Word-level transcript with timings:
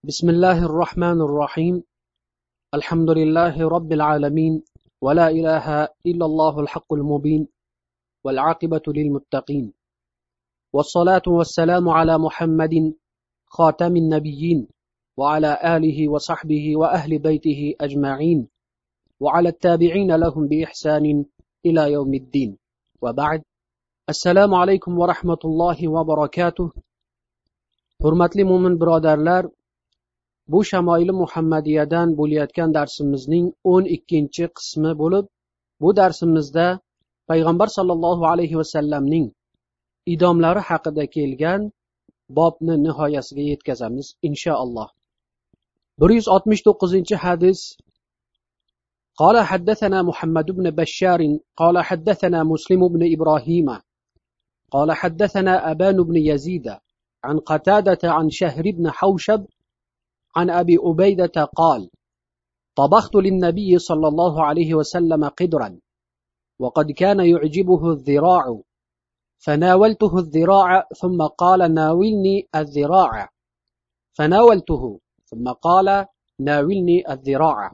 بسم 0.00 0.30
الله 0.30 0.64
الرحمن 0.64 1.20
الرحيم. 1.20 1.84
الحمد 2.74 3.10
لله 3.10 3.68
رب 3.68 3.92
العالمين 3.92 4.62
ولا 5.00 5.28
إله 5.28 5.88
إلا 6.06 6.24
الله 6.26 6.60
الحق 6.60 6.92
المبين 6.92 7.48
والعاقبة 8.24 8.82
للمتقين. 8.88 9.72
والصلاة 10.72 11.22
والسلام 11.26 11.88
على 11.88 12.18
محمد 12.18 12.94
خاتم 13.46 13.96
النبيين 13.96 14.68
وعلى 15.16 15.76
آله 15.76 16.08
وصحبه 16.08 16.76
وأهل 16.76 17.18
بيته 17.18 17.74
أجمعين 17.80 18.48
وعلى 19.20 19.48
التابعين 19.48 20.16
لهم 20.16 20.48
بإحسان 20.48 21.24
إلى 21.66 21.92
يوم 21.92 22.14
الدين. 22.14 22.56
وبعد 23.02 23.42
السلام 24.08 24.54
عليكم 24.54 24.98
ورحمة 24.98 25.42
الله 25.44 25.88
وبركاته. 25.88 26.72
Hurmatli 28.00 28.48
mo'min 28.48 28.80
birodarlar 28.80 29.52
bu 30.51 30.59
shamoili 30.69 31.13
muhammadiyadan 31.21 32.07
bo'layotgan 32.19 32.69
darsimizning 32.77 33.45
o'n 33.73 33.83
ikkinchi 33.95 34.45
qismi 34.57 34.91
bo'lib 35.01 35.25
bu 35.81 35.89
darsimizda 35.99 36.67
payg'ambar 37.29 37.69
sollallohu 37.77 38.23
alayhi 38.33 38.59
vasallamning 38.61 39.25
idomlari 40.13 40.61
haqida 40.69 41.05
kelgan 41.15 41.61
bobni 42.37 42.75
nihoyasiga 42.85 43.43
yetkazamiz 43.51 44.07
inshaalloh 44.29 44.87
bir 45.99 46.09
yuz 46.17 46.27
oltmish 46.35 46.61
to'qqizinchi 46.67 47.15
hadis 47.25 47.61
قال 49.21 49.37
حدثنا 49.49 50.01
محمد 50.09 50.47
بن 50.57 50.65
بشار 50.79 51.21
قال 51.61 51.75
حدثنا 51.89 52.39
مسلم 52.43 52.81
بن 52.93 53.01
إبراهيم 53.15 53.67
قال 54.71 54.89
حدثنا 55.01 55.53
أبان 55.71 55.97
بن 56.03 56.15
يزيد 56.15 56.67
عن 57.23 57.39
قتادة 57.39 58.01
عن 58.03 58.29
شهر 58.29 58.63
بن 58.77 58.85
حوشب 58.97 59.45
عن 60.36 60.50
أبي 60.50 60.76
أبيدة 60.80 61.44
قال 61.44 61.90
طبخت 62.76 63.14
للنبي 63.14 63.78
صلى 63.78 64.08
الله 64.08 64.44
عليه 64.44 64.74
وسلم 64.74 65.28
قدرا 65.28 65.80
وقد 66.58 66.90
كان 66.90 67.20
يعجبه 67.20 67.90
الذراع 67.90 68.60
فناولته 69.38 70.18
الذراع 70.18 70.88
ثم 71.00 71.26
قال 71.26 71.74
ناولني 71.74 72.48
الذراع 72.54 73.28
فناولته 74.12 75.00
ثم 75.24 75.52
قال 75.52 76.06
ناولني 76.40 77.12
الذراع 77.12 77.72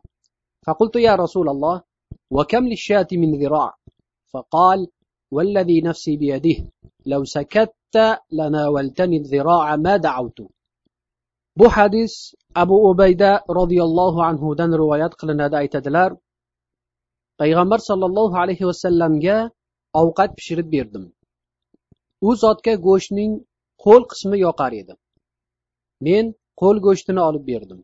فقلت 0.67 0.97
يا 0.97 1.15
رسول 1.15 1.49
الله 1.49 1.83
وكم 2.31 2.69
للشاة 2.69 3.07
من 3.12 3.39
ذراع؟ 3.39 3.75
فقال 4.33 4.87
والذي 5.31 5.81
نفسي 5.81 6.17
بيده 6.17 6.71
لو 7.07 7.25
سكت 7.25 7.75
لناولتني 8.33 9.17
الذراع 9.17 9.77
ما 9.77 9.97
دعوت 9.97 10.41
bu 11.59 11.69
hadis 11.69 12.12
abu 12.55 12.77
ubayda 12.91 13.31
roziyallohu 13.59 14.21
anhudan 14.31 14.71
rivoyat 14.81 15.12
qilinadi 15.21 15.57
aytadilar 15.62 16.11
payg'ambar 17.41 17.79
sollallohu 17.89 18.37
alayhi 18.43 18.65
vasallamga 18.71 19.37
ovqat 20.03 20.31
pishirib 20.39 20.69
berdim. 20.75 21.05
U 22.29 22.31
zotga 22.43 22.75
go'shtning 22.87 23.33
qo'l 23.84 24.03
qismi 24.11 24.37
yoqar 24.47 24.73
edi. 24.81 24.95
Men 26.07 26.25
qo'l 26.61 26.77
go'shtini 26.87 27.21
olib 27.29 27.45
berdim. 27.51 27.81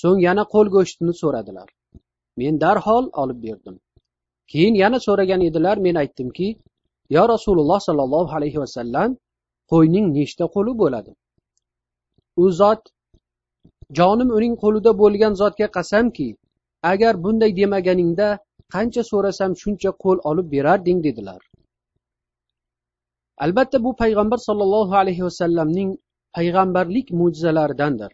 So'ng 0.00 0.18
yana 0.26 0.42
qo'l 0.54 0.68
go'shtini 0.76 1.14
so'radilar. 1.22 1.68
Men 2.40 2.60
darhol 2.64 3.04
olib 3.22 3.38
berdim. 3.46 3.76
Keyin 4.50 4.74
yana 4.82 4.98
so'ragan 5.06 5.40
edilar 5.48 5.76
men 5.86 5.96
aytdimki 6.02 6.48
yo 7.16 7.22
rasululloh 7.34 7.80
sollallohu 7.88 8.32
alayhi 8.38 8.58
vasallam 8.64 9.10
qo'yning 9.72 10.06
nechta 10.18 10.44
qo'li 10.54 10.72
bo'ladi? 10.82 11.12
U 12.42 12.44
zot 12.60 12.82
jonim 13.98 14.30
uning 14.38 14.54
qo'lida 14.62 14.92
bo'lgan 15.02 15.32
zotga 15.40 15.68
qasamki 15.76 16.28
agar 16.92 17.14
bunday 17.24 17.50
demaganingda 17.60 18.28
qancha 18.74 19.02
so'rasam 19.10 19.52
shuncha 19.62 19.90
qo'l 20.02 20.18
olib 20.30 20.46
berarding 20.54 20.98
dedilar. 21.06 21.40
Albatta 23.44 23.78
bu 23.84 23.90
payg'ambar 24.02 24.38
sollallohu 24.48 24.94
alayhi 25.02 25.22
vasallamning 25.28 25.90
payg'ambarlik 26.36 27.06
mo'jizalaridandir. 27.20 28.10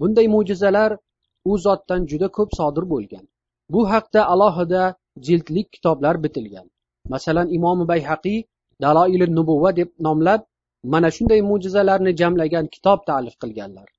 Bunday 0.00 0.26
mo'jizalar 0.34 0.90
u 1.50 1.58
zotdan 1.64 2.06
juda 2.10 2.28
ko'p 2.36 2.50
sodir 2.58 2.84
bo'lgan. 2.92 3.24
Bu 3.74 3.80
haqda 3.92 4.20
alohida 4.32 4.82
jildlik 5.26 5.68
kitoblar 5.74 6.14
bitilgan. 6.24 6.66
Masalan 7.14 7.48
imomi 7.56 7.84
bayhaqiy 7.92 8.38
daloili 8.84 9.26
nubuva 9.38 9.70
deb 9.80 9.90
nomlab 10.06 10.40
mana 10.91 11.09
shunday 11.15 11.41
mo'jizalarni 11.49 12.11
jamlagan 12.21 12.65
kitob 12.73 12.99
ta'lif 13.09 13.35
qilganlar 13.41 13.89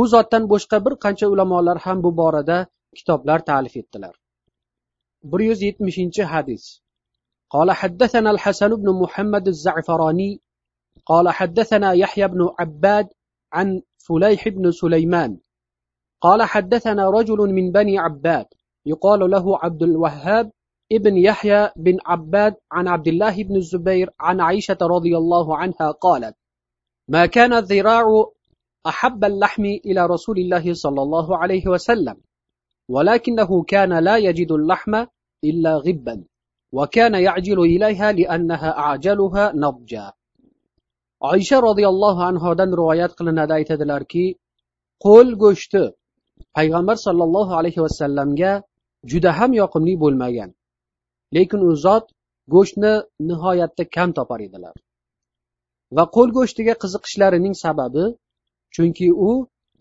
u 0.00 0.02
zotdan 0.12 0.44
boshqa 0.52 0.76
bir 0.84 0.94
qancha 1.04 1.26
ulamolar 1.34 1.78
ham 1.84 1.98
bu 2.04 2.10
borada 2.20 2.58
kitoblar 2.98 3.38
ta'lif 3.50 3.74
etdilar 3.82 4.14
bir 5.30 5.40
yuz 5.48 5.60
yetmishinchi 5.68 6.22
hadis 6.34 6.64
قال 7.54 7.68
حدثنا 7.80 8.30
الحسن 8.34 8.70
بن 8.82 8.88
محمد 9.02 9.48
الزعفراني 9.48 10.30
قال 11.10 11.26
حدثنا 11.28 11.92
يحيى 11.92 12.28
بن 12.28 12.40
عباد 12.58 13.06
عن 13.52 13.82
فليح 13.98 14.48
بن 14.48 14.70
سليمان 14.70 15.38
قال 16.20 16.42
حدثنا 16.42 17.10
رجل 17.10 17.36
من 17.36 17.72
بني 17.72 17.98
عباد 17.98 18.46
يقال 18.86 19.30
له 19.30 19.58
عبد 19.58 19.82
الوهاب 19.82 20.50
ابن 20.91 21.17
يحيى 21.17 21.69
بن 21.75 21.97
عباد 22.05 22.55
عن 22.71 22.87
عبد 22.87 23.07
الله 23.07 23.43
بن 23.43 23.55
الزبير 23.55 24.09
عن 24.19 24.41
عائشة 24.41 24.77
رضي 24.81 25.17
الله 25.17 25.57
عنها 25.57 25.91
قالت 25.91 26.35
ما 27.07 27.25
كان 27.25 27.53
الذراع 27.53 28.05
أحب 28.87 29.23
اللحم 29.23 29.65
إلى 29.65 30.05
رسول 30.05 30.37
الله 30.39 30.73
صلى 30.73 31.01
الله 31.01 31.37
عليه 31.37 31.67
وسلم 31.67 32.15
ولكنه 32.89 33.63
كان 33.63 34.03
لا 34.03 34.17
يجد 34.17 34.51
اللحم 34.51 35.05
إلا 35.43 35.77
غبا 35.77 36.23
وكان 36.71 37.13
يعجل 37.13 37.59
إليها 37.59 38.11
لأنها 38.11 38.77
أعجلها 38.77 39.51
نضجا. 39.55 40.11
عائشة 41.23 41.59
رضي 41.59 41.87
الله 41.87 42.25
عنها 42.25 42.53
دن 42.53 42.73
روايات 42.73 43.11
قلنا 43.11 43.45
دايت 43.45 43.71
دلاركي 43.71 44.37
قول 44.99 45.37
go'shti 45.37 45.83
payg'ambar 46.57 46.95
sollallohu 47.07 47.55
alayhi 47.59 47.81
vasallamga 47.85 48.51
juda 49.11 49.31
ham 49.37 49.51
yoqimli 49.61 49.93
bo'lmagan 50.03 50.49
lekin 51.35 51.61
u 51.69 51.71
zot 51.85 52.05
go'shtni 52.53 52.93
nihoyatda 53.29 53.83
kam 53.95 54.09
topar 54.17 54.39
edilar. 54.47 54.75
Va 55.97 56.03
qo'l 56.15 56.29
go'shtiga 56.37 56.73
qiziqishlarining 56.83 57.55
sababi 57.63 58.05
chunki 58.75 59.07
u 59.27 59.29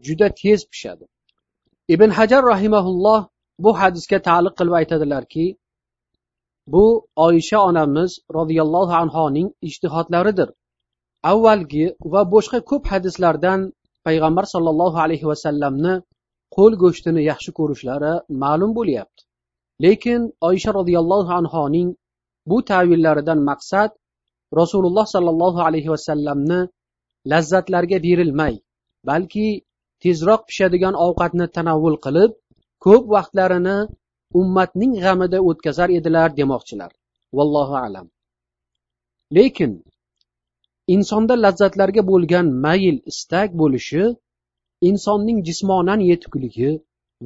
juda 0.07 0.29
tez 0.41 0.61
pishadi. 0.73 1.05
Ibn 1.95 2.11
hajar 2.19 2.43
rahimaulloh 2.53 3.21
bu 3.65 3.71
hadisga 3.81 4.19
taalluq 4.29 4.55
qilib 4.59 4.75
aytadilarki 4.81 5.47
bu 6.73 6.85
oyisha 7.27 7.59
onamiz 7.71 8.11
roziyallohu 8.39 8.95
anhoning 9.03 9.49
ijtihodlaridir. 9.69 10.49
Avvalgi 11.33 11.87
va 12.13 12.23
boshqa 12.35 12.59
ko'p 12.71 12.85
hadislardan 12.93 13.61
payg'ambar 14.07 14.45
sollallohu 14.55 14.99
alayhi 15.05 15.27
vasallamni 15.33 15.95
qo'l 16.57 16.73
go'shtini 16.83 17.23
yaxshi 17.31 17.51
ko'rishlari 17.59 18.13
ma'lum 18.43 18.71
bo'lyapti. 18.79 19.23
Lekin 19.85 20.21
oysha 20.49 20.71
roziyallohu 20.79 21.31
anhoning 21.41 21.89
bu 22.51 22.59
tavillaridan 22.71 23.41
maqsad 23.51 23.91
rasululloh 24.61 25.07
sollallohu 25.15 25.61
alayhi 25.69 25.91
vasallamni 25.95 26.61
lazzatlarga 27.33 27.99
berilmay 28.07 28.55
balki 29.09 29.47
tezroq 30.03 30.41
pishadigan 30.49 30.95
ovqatni 31.07 31.47
tanovvul 31.57 31.97
qilib 32.05 32.31
ko'p 32.85 33.05
vaqtlarini 33.15 33.79
ummatning 34.41 34.93
g'amida 35.03 35.39
o'tkazar 35.49 35.89
edilar 35.99 36.29
demoqchilar. 36.41 36.91
Vallohu 37.37 37.75
alam. 37.87 38.07
Lekin 39.37 39.73
insonda 40.95 41.35
lazzatlarga 41.45 42.03
bo'lgan 42.11 42.47
mayl 42.65 42.97
istak 43.13 43.51
bo'lishi 43.61 44.05
insonning 44.89 45.39
jismonan 45.49 46.01
yetukligi 46.11 46.71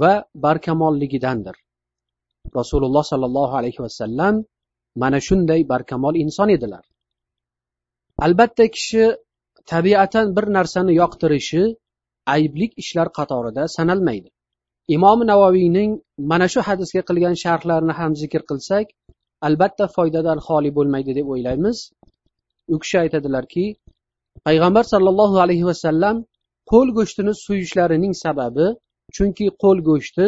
va 0.00 0.12
barkamolligidandir. 0.44 1.56
Rasululloh 2.58 3.04
sollallohu 3.12 3.54
alayhi 3.60 3.80
vasallam 3.86 4.34
mana 5.02 5.18
shunday 5.26 5.60
barkamol 5.72 6.14
inson 6.24 6.48
edilar. 6.56 6.84
Albatta 8.26 8.66
kishi 8.76 9.04
tabiatan 9.72 10.26
bir 10.36 10.46
narsani 10.56 10.92
yoqtirishi 11.02 11.62
ayblik 12.34 12.72
ishlar 12.82 13.08
qatorida 13.18 13.64
sanalmaydi. 13.76 14.28
Imom 14.96 15.18
navoiyning 15.30 15.90
mana 16.30 16.46
shu 16.52 16.60
hadisga 16.68 17.02
qilgan 17.08 17.36
sharhlarini 17.44 17.94
ham 18.00 18.12
zikr 18.22 18.42
qilsak 18.50 18.86
albatta 19.46 19.84
foydadan 19.96 20.38
xoli 20.46 20.70
bo'lmaydi 20.76 21.12
deb 21.18 21.26
o'ylaymiz. 21.34 21.78
U 22.74 22.76
kishi 22.82 22.96
aytadilarki 23.04 23.64
payg'ambar 24.46 24.84
sollallohu 24.92 25.36
alayhi 25.44 25.64
vasallam 25.70 26.16
qo'l 26.70 26.88
go'shtini 26.98 27.32
suyishlarining 27.44 28.14
sababi 28.24 28.66
chunki 29.16 29.46
qo'l 29.62 29.78
go'shti 29.88 30.26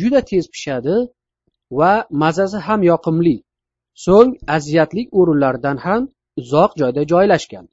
juda 0.00 0.20
tez 0.30 0.44
pishadi 0.54 0.94
va 1.79 1.93
mazasi 2.21 2.59
ham 2.67 2.81
yoqimli 2.91 3.35
so'ng 4.05 4.31
aziyatli 4.55 5.03
o'rinlardan 5.19 5.77
ham 5.85 6.01
uzoq 6.41 6.71
joyda 6.81 7.03
joylashgan 7.11 7.65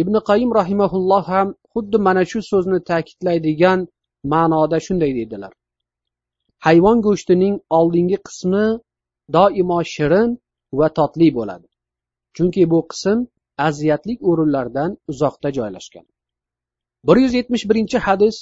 ibn 0.00 0.14
qayim 0.28 0.50
rahimaulloh 0.60 1.22
ham 1.34 1.48
xuddi 1.72 1.98
mana 2.06 2.22
shu 2.30 2.38
so'zni 2.50 2.78
ta'kidlaydigan 2.90 3.80
ma'noda 4.32 4.78
shunday 4.86 5.12
deydilar 5.18 5.52
hayvon 6.66 6.98
go'shtining 7.06 7.54
oldingi 7.78 8.18
qismi 8.26 8.64
doimo 9.36 9.78
shirin 9.94 10.30
va 10.78 10.88
totli 10.98 11.28
bo'ladi 11.38 11.68
chunki 12.36 12.62
bu 12.72 12.80
qism 12.90 13.18
aziyatli 13.68 14.14
o'rinlardan 14.28 14.90
uzoqda 15.12 15.48
joylashgan 15.58 16.06
bir 17.06 17.16
yuz 17.22 17.32
yetmish 17.38 17.64
birinchi 17.70 17.98
hadis 18.08 18.36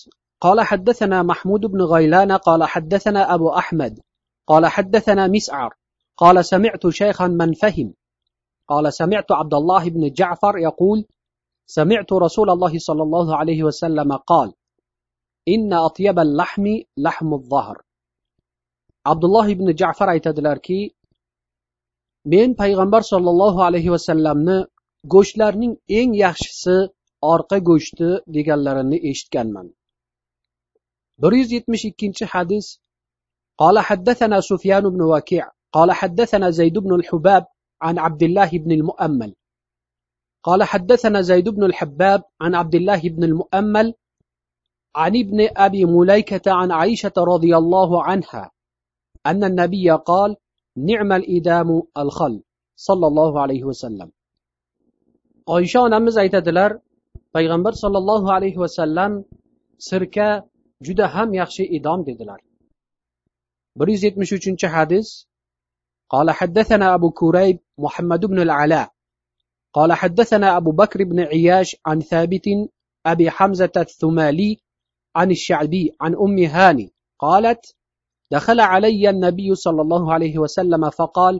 قال 0.47 0.59
حدثنا 0.71 1.19
محمود 1.31 1.63
بن 1.73 1.81
غيلان 1.83 2.33
قال 2.33 2.61
حدثنا 2.73 3.35
أبو 3.35 3.49
أحمد 3.63 3.95
قال 4.47 4.67
حدثنا 4.67 5.27
مسعر 5.27 5.75
قال 6.17 6.45
سمعت 6.45 6.89
شيخا 6.89 7.27
من 7.27 7.53
فهم 7.53 7.95
قال 8.69 8.93
سمعت 8.93 9.33
عبد 9.33 9.55
الله 9.55 9.91
بن 9.91 10.11
جعفر 10.13 10.59
يقول 10.59 11.05
سمعت 11.67 12.13
رسول 12.13 12.51
الله 12.51 12.79
صلى 12.79 13.03
الله 13.03 13.37
عليه 13.37 13.63
وسلم 13.63 14.17
قال 14.17 14.53
إن 15.49 15.73
أطيب 15.73 16.19
اللحم 16.19 16.67
لحم 16.97 17.35
الظهر 17.35 17.83
عبد 19.07 19.25
الله 19.25 19.55
بن 19.55 19.75
جعفر 19.75 20.09
aytadilarki 20.09 20.91
men 22.25 22.55
payg'ambar 22.55 23.03
sollallohu 23.03 23.63
alayhi 23.63 23.91
vasallamni 23.91 24.59
go'shtlarning 25.15 25.75
eng 25.89 26.11
yaxshisi 26.25 26.77
orqa 27.33 27.59
go'shti 27.69 28.09
deganlarini 28.37 28.99
eshitganman 29.11 29.67
bir 31.23 31.33
yuz 31.41 31.51
yetmish 31.57 31.85
ikkinchi 31.91 32.25
hadis 32.35 32.67
قال 33.58 33.80
حدثنا 33.80 34.42
سفيان 34.42 34.90
بن 34.90 35.02
وكيع 35.02 35.52
قال 35.72 35.92
حدثنا 35.92 36.50
زيد 36.50 36.78
بن 36.78 36.96
الحباب 36.96 37.46
عن 37.82 38.00
عبد 38.00 38.24
الله 38.24 38.50
بن 38.50 38.72
المؤمل. 38.72 39.36
قال 40.44 40.64
حدثنا 40.64 41.22
زيد 41.22 41.50
بن 41.50 41.64
الحباب 41.64 42.24
عن 42.42 42.56
عبد 42.56 42.76
الله 42.76 43.02
بن 43.02 43.24
المؤمل 43.24 43.94
عن 44.96 45.16
ابن 45.16 45.48
أبي 45.58 45.86
مليكة 45.86 46.52
عن 46.52 46.72
عائشة 46.72 47.12
رضي 47.18 47.58
الله 47.58 48.04
عنها 48.04 48.52
أن 49.26 49.44
النبي 49.44 49.92
قال 49.92 50.36
نعم 50.78 51.12
الإدام 51.12 51.84
الخل 51.98 52.44
صلى 52.76 53.08
الله 53.08 53.42
عليه 53.42 53.64
وسلم. 53.64 54.12
Oysha 55.48 55.80
onamiz 55.80 56.18
aytadilar 56.18 56.72
payg'ambar 57.34 57.74
sollallohu 57.84 58.28
alayhi 58.32 58.60
vasallam 58.60 59.24
sirka 59.80 60.44
juda 60.82 61.08
ham 61.16 61.34
yaxshi 61.34 61.64
idom 61.78 62.06
dedilar. 62.06 62.40
Bir 63.80 63.88
yuz 63.88 64.04
yetmish 64.04 64.32
قال 66.10 66.32
حدثنا 66.32 66.94
أبو 66.96 67.12
كريب 67.12 67.60
محمد 67.78 68.26
بن 68.26 68.40
العلاء. 68.42 68.92
قال 69.74 69.94
حدثنا 69.94 70.58
أبو 70.58 70.72
بكر 70.72 71.04
بن 71.04 71.20
عياش 71.20 71.76
عن 71.86 72.00
ثابت 72.00 72.48
أبي 73.06 73.30
حمزة 73.30 73.72
الثمالي 73.78 74.58
عن 75.16 75.32
الشعبي 75.32 75.92
عن 76.02 76.16
أم 76.16 76.38
هاني 76.40 76.94
قالت 77.20 77.76
دخل 78.32 78.60
علي 78.60 79.10
النبي 79.10 79.56
صلى 79.56 79.82
الله 79.82 80.14
عليه 80.14 80.38
وسلم 80.38 80.90
فقال 80.90 81.40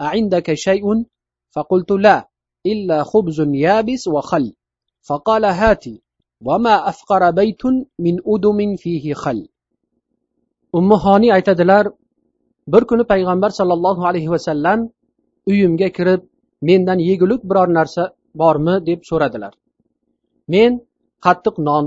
أعندك 0.00 0.54
شيء؟ 0.54 1.04
فقلت 1.50 1.90
لا 1.90 2.28
إلا 2.66 3.02
خبز 3.02 3.40
يابس 3.40 4.08
وخل. 4.08 4.54
فقال 5.02 5.44
هاتي 5.44 6.02
وما 6.46 6.88
أفقر 6.88 7.30
بيت 7.30 7.66
من 7.98 8.16
أدم 8.26 8.76
فيه 8.76 9.14
خل. 9.14 9.48
أم 10.75 10.93
هاني 10.93 11.31
aytadilar 11.35 11.85
bir 12.67 12.83
kuni 12.89 13.03
payg'ambar 13.11 13.49
sollallohu 13.49 14.03
alayhi 14.09 14.29
vasallam 14.35 14.79
uyimga 15.49 15.89
kirib 15.97 16.21
mendan 16.67 16.99
yegulik 17.09 17.41
biror 17.49 17.69
narsa 17.77 18.03
bormi 18.41 18.75
deb 18.87 18.99
so'radilar 19.09 19.53
men 20.53 20.71
qattiq 21.25 21.55
non 21.67 21.85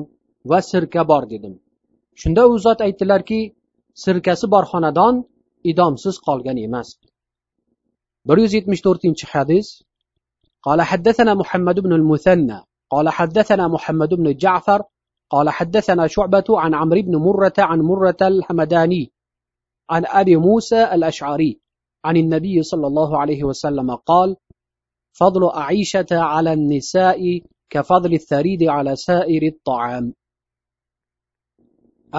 va 0.51 0.59
sirka 0.71 1.03
bor 1.11 1.23
dedim 1.33 1.55
shunda 2.21 2.43
u 2.53 2.55
zot 2.65 2.79
aytdilarki 2.87 3.41
sirkasi 4.05 4.47
bor 4.55 4.65
xonadon 4.73 5.15
idomsiz 5.71 6.17
qolgan 6.27 6.57
emas 6.67 6.89
bir 8.29 8.37
yuz 8.43 8.53
yetmish 8.59 8.83
to'rtinchi 8.87 9.27
hadis 9.35 9.69
قال 10.67 10.81
حدثنا 10.91 11.33
محمد 11.41 11.77
بن 11.81 11.93
المثنى 12.01 12.59
قال 12.93 13.07
حدثنا 13.19 13.65
محمد 13.75 14.11
بن 14.21 14.27
جعفر 14.43 14.81
قال 15.31 15.51
حدثنا 15.51 16.07
شعبة 16.07 16.45
عن 16.51 16.75
عمرو 16.75 17.03
بن 17.03 17.17
مرة 17.17 17.53
عن 17.59 17.81
مرة 17.81 18.17
الحمداني 18.23 19.13
عن 19.91 20.07
أبي 20.07 20.37
موسى 20.37 20.85
الأشعري 20.85 21.61
عن 22.05 22.17
النبي 22.17 22.63
صلى 22.63 22.87
الله 22.87 23.19
عليه 23.19 23.45
وسلم 23.45 23.95
قال 23.95 24.37
فضل 25.13 25.51
أعيشة 25.51 26.07
على 26.13 26.53
النساء 26.53 27.41
كفضل 27.71 28.13
الثريد 28.15 28.63
على 28.63 28.97
سائر 28.97 29.43
الطعام 29.43 30.15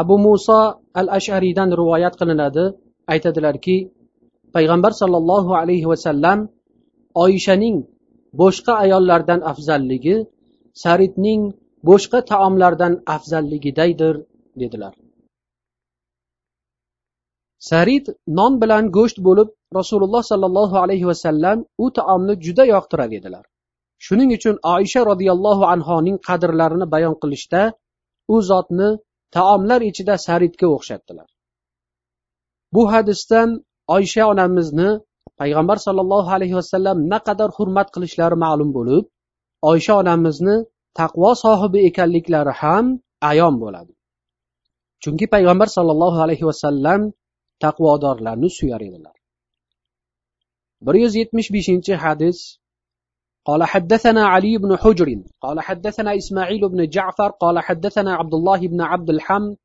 abu 0.01 0.15
muso 0.19 0.59
al 0.99 1.07
ashariydan 1.17 1.69
rivoyat 1.79 2.13
qilinadi 2.19 2.65
aytadilarki 3.13 3.77
payg'ambar 4.55 4.91
sollallohu 5.01 5.51
alayhi 5.61 5.87
vasallam 5.91 6.39
oyishaning 7.23 7.77
boshqa 8.41 8.73
ayollardan 8.83 9.39
afzalligi 9.51 10.15
saridning 10.83 11.41
boshqa 11.88 12.18
taomlardan 12.30 12.94
afzalligidaydir 13.14 14.14
dedilar. 14.60 14.94
Sarid 17.68 18.06
non 18.38 18.52
bilan 18.62 18.84
go'sht 18.96 19.18
bo'lib 19.26 19.48
rasululloh 19.78 20.22
sollallohu 20.32 20.76
alayhi 20.84 21.06
vasallam 21.10 21.58
u 21.84 21.86
taomni 21.98 22.34
juda 22.46 22.64
yoqtirar 22.74 23.10
edilar. 23.18 23.44
Shuning 24.06 24.30
uchun 24.38 24.56
oisha 24.74 25.00
roziyallohu 25.10 25.64
anhoning 25.74 26.16
qadrlarini 26.28 26.86
bayon 26.94 27.14
qilishda 27.22 27.62
u 28.34 28.36
zotni 28.50 28.88
taomlar 29.36 29.80
ichida 29.90 30.14
saridga 30.26 30.66
o'xshatdilar. 30.76 31.28
Bu 32.74 32.82
hadisdan 32.92 33.48
oysha 33.96 34.22
onamizni 34.32 34.90
payg'ambar 35.40 35.78
sollallohu 35.86 36.30
alayhi 36.36 36.56
vasallam 36.60 36.98
naqadar 37.12 37.50
hurmat 37.58 37.88
qilishlari 37.94 38.36
ma'lum 38.44 38.70
bo'lib 38.76 39.04
oysha 39.70 39.92
onamizni 40.02 40.56
taqvo 40.99 41.31
sohibi 41.43 41.79
ekanliklari 41.89 42.53
ham 42.61 42.85
ayon 43.31 43.55
bo'ladi 43.63 43.93
chunki 45.03 45.25
payg'ambar 45.33 45.67
sollallohu 45.77 46.17
alayhi 46.25 46.45
vasallam 46.49 47.01
taqvodorlarni 47.63 48.49
suyar 48.59 48.81
edilar 48.87 49.15
bir 50.85 50.95
yuz 51.03 51.13
yetmish 51.21 51.49
beshinchi 51.55 51.93
hadis 52.05 52.39
قال 53.49 53.63
حدثنا 53.63 54.25
علي 54.33 54.57
بن 54.57 54.71
حجر 54.83 55.09
قال 55.41 55.57
حدثنا 55.67 56.15
إسماعيل 56.21 56.69
بن 56.69 56.79
جعفر 56.95 57.29
قال 57.43 57.59
حدثنا 57.59 58.11
عبد 58.19 58.33
الله 58.33 58.67
بن 58.67 58.81
عبد 58.81 59.09
الحمد 59.09 59.57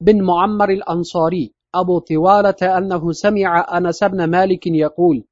بن 0.00 0.22
معمر 0.22 0.70
الأنصاري 0.70 1.54
أبو 1.74 1.98
طوالة 1.98 2.78
أنه 2.78 3.12
سمع 3.12 3.78
أنس 3.78 4.04
بن 4.04 4.24
مالك 4.24 4.66
يقول 4.66 5.24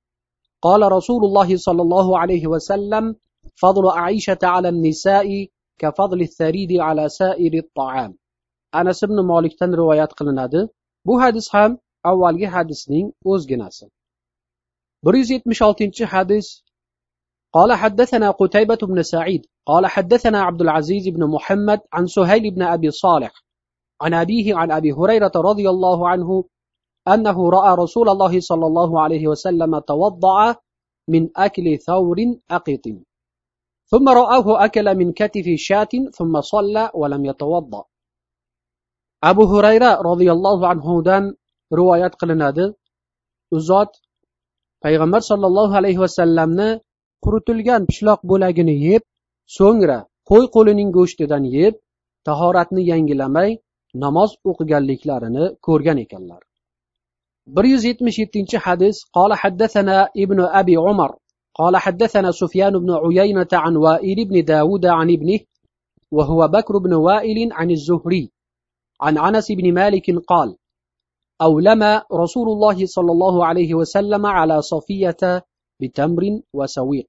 قال 0.63 0.93
رسول 0.93 1.25
الله 1.25 1.57
صلى 1.57 1.83
الله 1.83 2.19
عليه 2.19 2.47
وسلم 2.47 3.17
فضل 3.62 3.88
عائشة 3.90 4.40
على 4.44 4.70
النساء 4.70 5.48
كفضل 5.78 6.22
الثريد 6.22 6.72
على 6.80 7.10
سائر 7.10 7.54
الطعام. 7.54 8.18
بن 9.04 9.20
مالك 9.28 9.60
تن 9.60 9.74
روايات 9.74 10.14
قلنادي 10.14 10.68
bu 11.06 11.22
hadis 11.22 11.50
ham 11.54 11.78
avvalgi 12.04 12.48
hadisning 12.48 13.14
o'zginasi 13.26 13.86
bir 15.06 15.14
yuz 15.14 15.30
yetmish 15.30 15.62
oltinchi 15.62 16.06
hadis 16.06 16.64
قال 17.54 17.74
حدثنا 17.74 18.32
قتيبة 18.32 18.78
بن 18.84 19.02
سعيد. 19.02 19.46
قال 19.66 19.88
حدثنا 19.88 20.42
عبد 20.42 20.62
العزيز 20.62 21.08
بن 21.10 21.30
محمد 21.30 21.80
عن 21.94 22.08
سهيل 22.08 22.56
بن 22.56 22.62
أبي 22.62 22.92
صالح. 22.92 23.32
عن 24.02 24.14
أبيه 24.14 24.56
عن 24.56 24.72
أبي 24.72 24.92
هريرة 24.92 25.32
رضي 25.36 25.70
الله 25.70 26.10
عنه 26.10 26.44
أنه 27.08 27.50
رأى 27.50 27.76
رسول 27.76 28.10
الله 28.10 28.40
صلى 28.40 28.66
الله 28.66 29.02
عليه 29.02 29.28
وسلم 29.28 29.80
توضأ 29.80 30.56
من 31.10 31.30
أكل 31.36 31.78
ثور 31.78 32.18
أقط 32.52 32.86
ثم 33.93 34.09
رآه 34.09 34.65
أكل 34.65 34.87
من 35.01 35.13
كتف 35.13 35.47
شاة 35.57 35.93
ثم 36.17 36.41
صلى 36.41 36.91
ولم 36.95 37.23
يتوضأ 37.25 37.83
أبو 39.25 39.43
هريرة 39.53 39.91
رضي 40.11 40.33
الله 40.33 40.69
عنه 40.69 41.03
دان 41.03 41.35
روايات 41.73 42.15
قلنادي 42.15 42.67
uzot 43.57 43.91
payg'ambar 44.85 45.21
sollallohu 45.31 45.75
alayhi 45.81 46.01
vasallamni 46.05 46.69
quritilgan 47.25 47.83
pishloq 47.91 48.21
bo'lagini 48.31 48.75
yeb 48.89 49.03
so'ngra 49.57 49.99
qo'y 50.31 50.45
qo'lining 50.55 50.91
go'shtidan 50.97 51.45
yeb 51.57 51.75
tahoratni 52.29 52.83
yangilamay 52.93 53.51
namoz 54.05 54.31
o'qiganliklarini 54.51 55.45
ko'rgan 55.67 55.99
ekanlar 56.05 56.43
bir 57.55 57.65
yuz 57.73 57.83
yetmish 57.91 58.19
yettinchi 58.23 58.57
hadis 58.67 58.97
qola 59.17 59.37
haddathana 59.43 59.99
ibn 60.25 60.39
abi 60.61 60.75
umar 60.93 61.11
قال 61.58 61.78
حدثنا 61.78 62.32
سفيان 62.32 62.80
بن 62.80 62.92
عيينة 62.92 63.48
عن 63.54 63.76
وائل 63.76 64.26
بن 64.26 64.46
داود 64.46 64.86
عن 64.86 65.12
ابنه 65.12 65.40
وهو 66.12 66.48
بكر 66.48 66.78
بن 66.78 66.94
وائل 66.94 67.54
عن 67.54 67.72
الزهري. 67.72 68.32
عن 69.02 69.18
عنس 69.18 69.52
بن 69.52 69.74
مالك 69.74 70.12
قال 70.28 70.58
أولما 71.42 72.04
رسول 72.14 72.50
الله 72.50 72.86
صلى 72.86 73.12
الله 73.12 73.46
عليه 73.46 73.74
وسلم 73.74 74.26
على 74.26 74.62
صفية 74.62 75.46
بتمر 75.82 76.42
وسويق. 76.54 77.08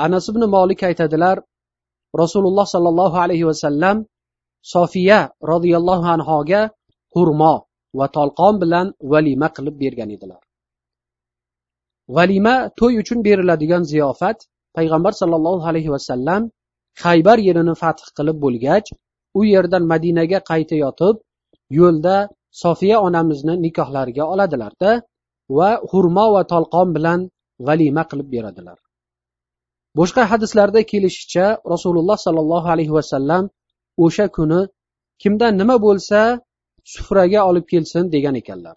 أنس 0.00 0.30
بن 0.30 0.44
مالك 0.44 0.82
يتدلر 0.82 1.42
رسول 2.16 2.46
الله 2.46 2.64
صلى 2.64 2.88
الله 2.88 3.20
عليه 3.20 3.44
وسلم 3.44 4.06
صفية 4.62 5.32
رضي 5.44 5.76
الله 5.76 6.08
عنها 6.08 6.70
هرما 7.16 7.62
وطلقان 7.94 8.58
بلن 8.58 8.92
ولمقلب 9.00 9.38
مقلب 9.38 9.78
بيرغان 9.78 10.18
g'alima 12.16 12.54
to'y 12.78 12.94
uchun 13.02 13.18
beriladigan 13.26 13.82
ziyofat 13.92 14.38
payg'ambar 14.76 15.12
sollallohu 15.20 15.64
alayhi 15.70 15.90
vasallam 15.94 16.42
haybar 17.04 17.38
yerini 17.48 17.74
fath 17.82 18.02
qilib 18.16 18.36
bo'lgach 18.44 18.86
u 19.38 19.40
yerdan 19.52 19.84
madinaga 19.92 20.38
qaytayotib 20.50 21.16
yo'lda 21.78 22.16
sofiya 22.62 22.96
onamizni 23.06 23.54
nikohlariga 23.64 24.24
oladilarda 24.32 24.90
va 25.56 25.70
xurmo 25.90 26.26
va 26.34 26.42
tolqon 26.52 26.88
bilan 26.96 27.20
g'alima 27.66 28.02
qilib 28.10 28.28
beradilar. 28.34 28.78
Boshqa 29.98 30.22
hadislarda 30.32 30.80
kelishicha 30.92 31.46
rasululloh 31.72 32.18
sollallohu 32.26 32.68
alayhi 32.74 32.92
vasallam 32.98 33.44
o'sha 34.04 34.26
kuni 34.36 34.60
kimdan 35.22 35.52
nima 35.60 35.76
bo'lsa 35.86 36.20
sufraga 36.94 37.40
olib 37.50 37.66
kelsin 37.72 38.04
degan 38.14 38.34
ekanlar. 38.42 38.76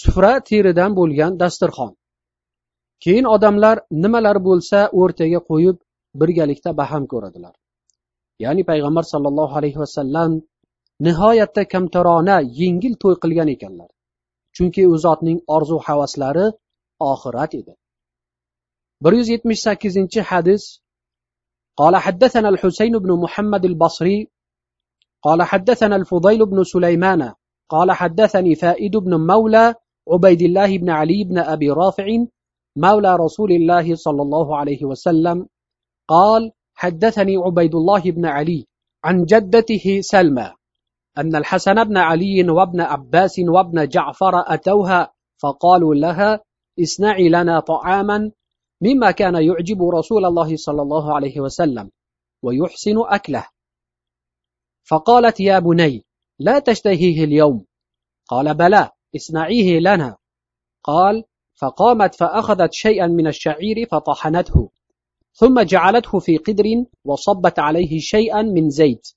Sufra 0.00 0.32
teridan 0.48 0.90
bo'lgan 0.98 1.32
dasturxon. 1.42 1.92
keyin 3.03 3.25
odamlar 3.35 3.77
nimalar 4.03 4.37
bo'lsa 4.47 4.79
o'rtaga 5.01 5.39
qo'yib 5.49 5.77
birgalikda 6.19 6.71
baham 6.79 7.03
ko'radilar 7.11 7.55
ya'ni 8.43 8.63
payg'ambar 8.69 9.05
sollallohu 9.13 9.53
alayhi 9.59 9.79
vasallam 9.83 10.31
nihoyatda 11.07 11.63
kamtarona 11.73 12.37
yengil 12.61 12.93
to'y 13.03 13.15
qilgan 13.23 13.49
ekanlar 13.55 13.89
chunki 14.55 14.81
u 14.93 14.95
zotning 15.05 15.39
orzu 15.55 15.77
havaslari 15.87 16.45
oxirat 17.11 17.51
edi 17.61 17.73
bir 19.03 19.13
yuz 19.19 19.27
yetmish 19.33 19.61
sakkizinchi 19.67 20.21
hadis 20.31 20.63
قال 21.81 21.95
حدثنا 21.95 22.49
الحسين 22.49 22.93
بن 22.97 23.11
محمد 23.23 23.65
البصري 23.65 24.27
قال 25.25 25.39
حدثنا 25.43 25.95
الفضيل 25.95 26.45
بن 26.45 26.63
سليمان 26.63 27.33
قال 27.69 27.91
حدثني 27.91 28.55
فائد 28.55 28.97
بن 28.97 29.13
مولى 29.31 29.75
عبيد 30.11 30.41
الله 30.41 30.77
بن 30.77 30.89
علي 30.89 31.23
بن 31.23 31.37
أبي 31.37 31.71
رافع 31.71 32.07
مولى 32.76 33.16
رسول 33.16 33.52
الله 33.52 33.94
صلى 33.94 34.22
الله 34.22 34.56
عليه 34.56 34.84
وسلم 34.84 35.46
قال 36.08 36.52
حدثني 36.74 37.36
عبيد 37.36 37.74
الله 37.74 38.00
بن 38.00 38.26
علي 38.26 38.66
عن 39.04 39.24
جدته 39.24 40.00
سلمى 40.00 40.52
أن 41.18 41.36
الحسن 41.36 41.84
بن 41.84 41.96
علي 41.96 42.50
وابن 42.50 42.80
عباس 42.80 43.38
وابن 43.38 43.88
جعفر 43.88 44.54
أتوها 44.54 45.12
فقالوا 45.42 45.94
لها 45.94 46.40
اصنعي 46.82 47.28
لنا 47.28 47.60
طعاما 47.60 48.32
مما 48.82 49.10
كان 49.10 49.34
يعجب 49.34 49.82
رسول 49.82 50.24
الله 50.24 50.56
صلى 50.56 50.82
الله 50.82 51.14
عليه 51.14 51.40
وسلم 51.40 51.90
ويحسن 52.42 52.96
أكله. 52.98 53.46
فقالت 54.84 55.40
يا 55.40 55.58
بني 55.58 56.04
لا 56.38 56.58
تشتهيه 56.58 57.24
اليوم. 57.24 57.66
قال 58.28 58.54
بلى 58.54 58.90
اصنعيه 59.16 59.80
لنا. 59.80 60.16
قال 60.82 61.24
فقامت 61.62 62.14
فأخذت 62.14 62.72
شيئا 62.72 63.06
من 63.06 63.26
الشعير 63.26 63.86
فطحنته 63.90 64.68
ثم 65.32 65.60
جعلته 65.60 66.18
في 66.18 66.36
قدر 66.36 66.64
وصبت 67.04 67.58
عليه 67.58 67.98
شيئا 67.98 68.42
من 68.42 68.70
زيت 68.70 69.08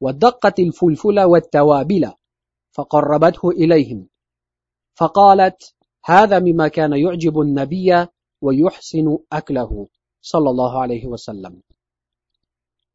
ودقت 0.00 0.58
الفلفل 0.58 1.20
والتوابل 1.20 2.12
فقربته 2.70 3.50
إليهم. 3.50 4.08
فقالت 4.94 5.74
هذا 6.04 6.38
مما 6.38 6.68
كان 6.68 6.92
يعجب 6.92 7.40
النبي 7.40 8.06
ويحسن 8.42 9.18
أكله. 9.32 9.86
صلى 10.22 10.50
الله 10.50 10.80
عليه 10.80 11.06
وسلم. 11.06 11.62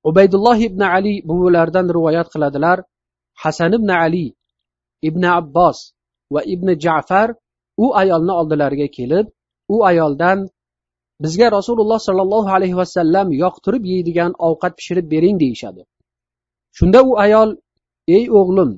ubaydulloh 0.05 0.57
ibn 0.61 0.81
ali 0.85 1.25
buvilardan 1.25 1.89
rivoyat 1.89 2.29
qiladilar 2.33 2.85
hasan 3.33 3.73
ibn 3.73 3.89
ali 3.89 4.37
ibn 5.01 5.23
abbos 5.25 5.97
va 6.33 6.41
ibn 6.45 6.77
jafar 6.77 7.33
u 7.83 7.85
ayolni 8.01 8.33
oldilariga 8.39 8.87
kelib 8.97 9.25
u 9.75 9.83
ayoldan 9.89 10.49
bizga 11.23 11.47
rasululloh 11.57 11.99
sollallohu 12.07 12.49
alayhi 12.57 12.77
vasallam 12.81 13.27
yoqtirib 13.43 13.83
yeydigan 13.91 14.31
ovqat 14.47 14.73
pishirib 14.79 15.07
bering 15.13 15.39
deyishadi. 15.43 15.81
Shunda 16.77 16.99
u 17.09 17.11
ayol 17.25 17.49
ey 18.17 18.25
o'g'lim 18.39 18.71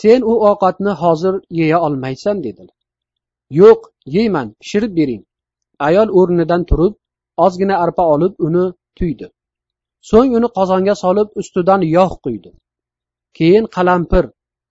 sen 0.00 0.20
u 0.30 0.34
ovqatni 0.50 0.92
hozir 1.02 1.34
yeya 1.60 1.78
olmaysan 1.86 2.36
dedilar. 2.44 2.78
Yo'q 3.60 3.80
yeyman 4.14 4.48
pishirib 4.60 4.92
bering 4.98 5.22
ayol 5.88 6.08
o'rnidan 6.18 6.62
turib 6.70 6.94
ozgina 7.44 7.76
arpa 7.84 8.04
olib 8.14 8.34
uni 8.46 8.64
tuydi. 8.98 9.26
So'ng 10.10 10.30
uni 10.38 10.48
qozonga 10.58 10.94
solib 11.04 11.28
ustidan 11.40 11.82
yog' 11.96 12.16
quydi. 12.24 12.50
Keyin 13.38 13.64
qalampir 13.76 14.24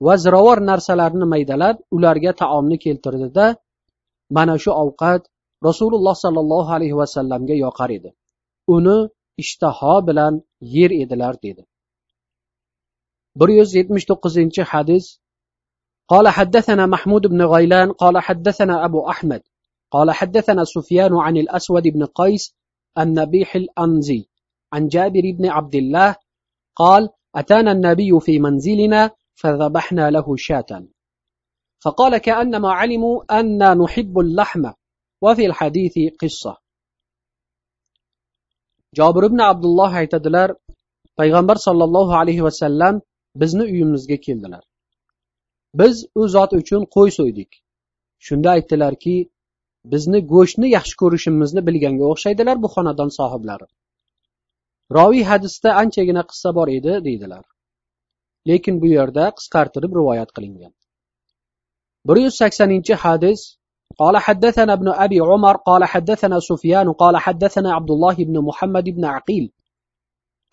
va 0.06 0.14
zirovor 0.24 0.58
narsalarni 0.70 1.26
maydalab 1.34 1.76
ularga 1.96 2.32
taomni 2.42 2.76
keltirdida 2.84 3.46
mana 4.36 4.54
shu 4.64 4.70
ovqat 4.84 5.22
rasululloh 5.68 6.14
sollallohu 6.24 6.70
alayhi 6.76 6.96
vasallamga 7.02 7.54
yoqar 7.64 7.90
edi 7.98 8.10
uni 8.76 8.96
ishtaho 9.42 9.94
bilan 10.08 10.34
yer 10.76 10.90
edilar 11.02 11.34
dedi 11.46 11.62
bir 13.38 13.48
yuz 13.58 13.70
yetmish 13.78 14.06
to'qqizinchi 14.10 14.62
hadis 14.72 15.06
قال 16.12 16.28
حدثنا 16.28 16.84
محمود 16.94 17.26
بن 17.32 17.40
غيلان 17.42 17.92
قال 17.92 18.18
حدثنا 18.18 18.84
أبو 18.84 19.00
أحمد 19.12 19.42
قال 19.90 20.08
حدثنا 20.10 20.64
سفيان 20.64 21.12
عن 21.16 21.36
الأسود 21.36 21.82
بن 21.94 22.04
قيس 22.04 22.44
النبيح 22.98 23.56
الأنزي 23.56 24.28
عن 24.72 24.88
جابر 24.88 25.24
بن 25.38 25.44
عبد 25.46 25.74
الله 25.74 26.16
قال 26.74 27.02
أتانا 27.36 27.72
النبي 27.72 28.20
في 28.20 28.38
منزلنا 28.38 29.10
فذبحنا 29.38 30.10
له 30.10 30.36
شاة 30.36 30.86
فقال 31.84 32.18
كأنما 32.18 32.70
علموا 32.72 33.40
أن 33.40 33.78
نحب 33.78 34.18
اللحم 34.18 34.64
وفي 35.22 35.46
الحديث 35.46 35.98
قصة 36.20 36.64
jobir 38.98 39.24
ibn 39.28 39.38
abdulloh 39.38 39.92
aytadilar 40.00 40.48
payg'ambar 41.18 41.56
sollallohu 41.66 42.12
alayhi 42.20 42.42
vasallam 42.48 43.00
bizni 43.40 43.62
uyimizga 43.62 44.16
keldilar 44.26 44.64
biz 45.80 45.94
u 46.20 46.28
zot 46.34 46.52
uchun 46.60 46.82
qo'y 46.96 47.10
so'ydik 47.18 47.50
shunda 48.26 48.48
aytdilarki 48.56 49.16
bizni 49.92 50.20
go'shtni 50.32 50.68
yaxshi 50.76 50.94
ko'rishimizni 51.02 51.60
bilganga 51.68 52.04
o'xshaydilar 52.12 52.56
bu 52.64 52.68
xonadon 52.74 53.10
sohiblari 53.18 53.66
roviy 54.96 55.24
hadisda 55.30 55.70
anchagina 55.82 56.22
qissa 56.30 56.50
bor 56.58 56.68
edi 56.78 56.92
deydilar 57.06 57.44
Lekin 58.47 58.81
bu 58.81 58.87
yerda 58.87 59.25
qisqartirib 59.37 59.91
rivoyat 59.99 60.29
qilingan. 60.35 60.73
bir 62.07 62.17
yuz 62.23 62.35
saksoninchi 62.41 62.93
hadis 62.93 63.59
قال 63.97 64.17
حدثنا 64.17 64.73
ابن 64.73 64.87
أبي 64.87 65.19
عمر 65.19 65.55
قال 65.57 65.83
حدثنا 65.83 66.39
سفيان 66.39 66.93
قال 66.93 67.17
حدثنا 67.17 67.73
عبد 67.73 67.91
الله 67.91 68.15
بن 68.15 68.39
محمد 68.39 68.83
بن 68.89 69.05
عقيل 69.05 69.51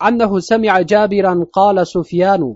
أنه 0.07 0.39
سمع 0.39 0.81
جابرا 0.81 1.45
قال 1.53 1.87
سفيان 1.87 2.55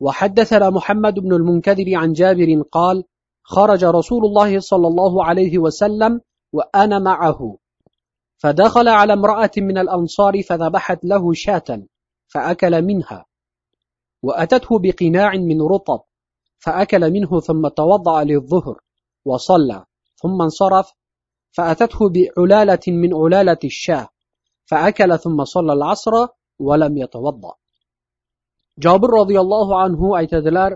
وحدثنا 0.00 0.70
محمد 0.70 1.14
بن 1.14 1.32
المنكدر 1.32 1.84
عن 1.94 2.12
جابر 2.12 2.62
قال 2.72 3.04
خرج 3.42 3.84
رسول 3.84 4.24
الله 4.24 4.60
صلى 4.60 4.86
الله 4.88 5.24
عليه 5.24 5.58
وسلم 5.58 6.20
وأنا 6.52 6.98
معه 6.98 7.56
فدخل 8.36 8.88
على 8.88 9.12
امرأة 9.12 9.50
من 9.56 9.78
الأنصار 9.78 10.42
فذبحت 10.42 11.04
له 11.04 11.32
شاة 11.32 11.82
فأكل 12.26 12.82
منها 12.82 13.26
وأتته 14.23 14.79
بقناع 14.79 15.31
من 15.35 15.61
رطب 15.61 15.99
فأكل 16.59 17.11
منه 17.11 17.39
ثم 17.39 17.67
توضأ 17.67 18.23
للظهر 18.23 18.77
وصلى 19.25 19.85
ثم 20.15 20.41
انصرف 20.41 20.93
فأتته 21.51 21.99
بعلالة 22.09 22.85
من 22.87 23.13
علالة 23.15 23.63
الشاة 23.63 24.07
فأكل 24.65 25.19
ثم 25.19 25.43
صلى 25.43 25.73
العصر 25.73 26.13
ولم 26.59 26.97
يتوضأ 26.97 27.53
jobir 28.79 29.11
roziyallohu 29.19 29.73
anhu 29.75 30.15
aytadilar 30.19 30.71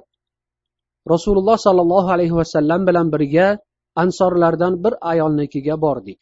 rasululloh 1.07 1.55
sollallohu 1.65 2.11
alayhi 2.15 2.35
vasallam 2.35 2.83
bilan 2.87 3.07
birga 3.13 3.47
ansorlardan 4.03 4.73
bir 4.83 4.93
ayolnikiga 5.11 5.75
bordik 5.85 6.21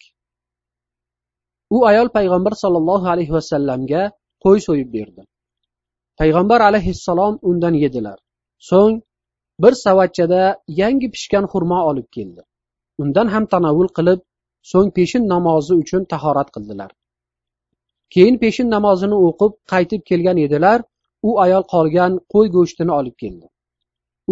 u 1.75 1.77
ayol 1.91 2.09
payg'ambar 2.17 2.53
sollallohu 2.63 3.07
alayhi 3.13 3.33
vasallamga 3.37 4.01
qo'y 4.43 4.59
so'yib 4.67 4.89
berdi 4.97 5.21
payg'ambar 6.20 6.60
alayhissalom 6.68 7.34
undan 7.48 7.74
yedilar. 7.84 8.18
So'ng 8.70 8.94
bir 9.62 9.72
savatchada 9.84 10.42
yangi 10.80 11.08
pishgan 11.14 11.44
xurmo 11.52 11.78
olib 11.90 12.08
keldi. 12.16 12.42
Undan 13.02 13.28
ham 13.34 13.44
tanovul 13.52 13.88
qilib 13.96 14.20
so'ng 14.72 14.90
peshin 14.96 15.24
namozi 15.34 15.72
uchun 15.82 16.02
tahorat 16.12 16.48
qildilar. 16.54 16.90
Keyin 18.14 18.36
peshin 18.42 18.68
namozini 18.76 19.16
o'qib 19.26 19.52
qaytib 19.72 20.02
kelgan 20.08 20.38
edilar 20.46 20.78
u 21.28 21.30
ayol 21.44 21.64
qolgan 21.74 22.12
qo'y 22.32 22.46
go'shtini 22.56 22.92
olib 23.00 23.16
keldi. 23.22 23.46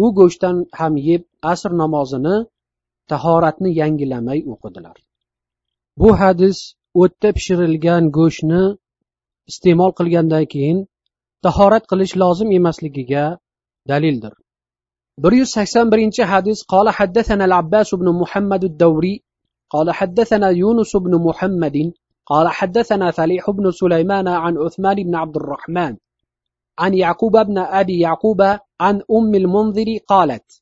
U 0.03 0.05
go'shtdan 0.19 0.57
ham 0.79 0.93
yeb 1.09 1.23
asr 1.51 1.71
namozini 1.81 2.35
tahoratni 3.11 3.69
yangilamay 3.81 4.39
o'qidilar. 4.53 4.97
Bu 6.01 6.09
hadis 6.21 6.57
o'tda 7.01 7.29
pishirilgan 7.37 8.03
go'shtni 8.17 8.63
iste'mol 9.51 9.91
qilgandan 9.99 10.45
keyin 10.53 10.77
tahorat 11.45 11.83
qilish 11.91 12.13
lozim 12.21 12.49
emasligiga 12.59 13.25
dalildir. 13.91 14.33
bir 15.23 15.31
yuz 15.39 15.49
sakson 15.49 15.91
birinchi 15.91 16.23
hadis 16.31 16.59
قال 16.73 16.89
حدثنا 16.89 17.45
العباس 17.45 17.95
بن 17.95 18.07
محمد 18.21 18.63
الدوري 18.63 19.23
قال 19.69 19.91
حدثنا 19.91 20.49
يونس 20.49 20.95
بن 20.95 21.13
محمد 21.27 21.93
قال 22.25 22.47
حدثنا 22.49 23.11
فليح 23.11 23.49
بن 23.49 23.71
سليمان 23.71 24.27
عن 24.27 24.57
عثمان 24.57 24.95
بن 24.95 25.15
عبد 25.15 25.35
الرحمن 25.37 25.97
عن 26.79 26.93
يعقوب 26.93 27.37
بن 27.37 27.57
أبي 27.57 27.99
يعقوب 27.99 28.41
عن 28.79 29.01
أم 29.11 29.35
المنذر 29.35 29.97
قالت 30.07 30.61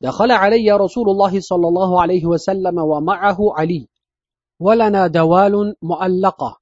دخل 0.00 0.30
علي 0.30 0.72
رسول 0.72 1.10
الله 1.10 1.40
صلى 1.40 1.68
الله 1.68 2.00
عليه 2.02 2.26
وسلم 2.26 2.78
ومعه 2.78 3.38
علي 3.58 3.88
ولنا 4.60 5.06
دوال 5.06 5.74
معلقة 5.82 6.58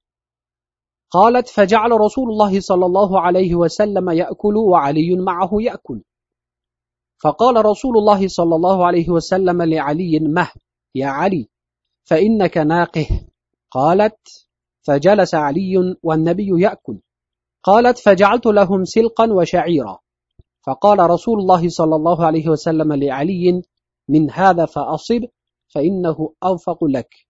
قالت 1.10 1.48
فجعل 1.48 1.90
رسول 1.90 2.30
الله 2.30 2.60
صلى 2.60 2.86
الله 2.86 3.20
عليه 3.20 3.54
وسلم 3.54 4.10
يأكل 4.10 4.56
وعلي 4.56 5.16
معه 5.16 5.50
يأكل. 5.60 6.02
فقال 7.22 7.64
رسول 7.66 7.98
الله 7.98 8.28
صلى 8.28 8.56
الله 8.56 8.86
عليه 8.86 9.08
وسلم 9.08 9.62
لعلي 9.62 10.18
مه 10.18 10.50
يا 10.94 11.06
علي 11.06 11.48
فإنك 12.04 12.58
ناقه. 12.58 13.06
قالت 13.70 14.18
فجلس 14.82 15.34
علي 15.34 15.96
والنبي 16.02 16.62
يأكل. 16.62 17.00
قالت 17.62 17.98
فجعلت 17.98 18.46
لهم 18.46 18.84
سلقا 18.84 19.32
وشعيرا. 19.32 19.98
فقال 20.66 20.98
رسول 21.10 21.38
الله 21.40 21.68
صلى 21.68 21.96
الله 21.96 22.26
عليه 22.26 22.48
وسلم 22.48 22.92
لعلي 22.92 23.62
من 24.08 24.30
هذا 24.30 24.66
فأصب 24.66 25.24
فإنه 25.74 26.34
أوفق 26.44 26.84
لك. 26.84 27.27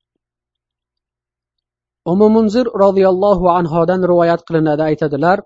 Umi 2.13 2.29
munzir 2.37 2.67
roziyallohu 2.85 3.47
anhodan 3.59 4.01
rivoyat 4.11 4.41
qilinadi 4.49 4.83
aytadilar 4.91 5.39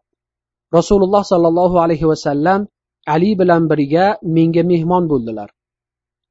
rasululloh 0.77 1.23
sollallohu 1.33 1.77
alayhi 1.85 2.07
vasallam 2.13 2.61
ali 3.15 3.31
bilan 3.41 3.63
birga 3.71 4.07
menga 4.37 4.63
mehmon 4.73 5.05
bo'ldilar. 5.13 5.49